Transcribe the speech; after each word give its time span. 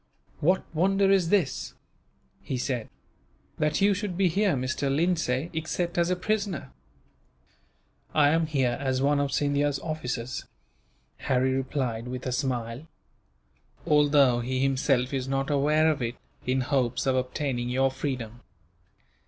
"What 0.39 0.63
wonder 0.73 1.11
is 1.11 1.29
this," 1.29 1.75
he 2.41 2.57
said, 2.57 2.89
"that 3.59 3.81
you 3.81 3.93
should 3.93 4.17
be 4.17 4.29
here, 4.29 4.55
Mr. 4.55 4.89
Lindsay, 4.89 5.51
except 5.53 5.95
as 5.95 6.09
a 6.09 6.15
prisoner?" 6.15 6.71
"I 8.11 8.29
am 8.29 8.47
here 8.47 8.79
as 8.79 8.99
one 8.99 9.19
of 9.19 9.31
Scindia's 9.31 9.77
officers," 9.81 10.45
Harry 11.17 11.53
replied, 11.53 12.07
with 12.07 12.25
a 12.25 12.31
smile, 12.31 12.87
"although 13.85 14.39
he 14.39 14.59
himself 14.59 15.13
is 15.13 15.27
not 15.27 15.51
aware 15.51 15.91
of 15.91 16.01
it, 16.01 16.15
in 16.47 16.61
hopes 16.61 17.05
of 17.05 17.15
obtaining 17.15 17.69
your 17.69 17.91
freedom." 17.91 18.39